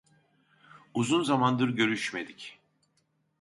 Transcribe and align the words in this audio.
Uzun 0.93 1.21
zamandır 1.23 1.69
görüşmedik. 1.69 2.59